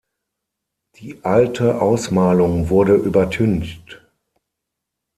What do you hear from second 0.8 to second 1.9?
Die alte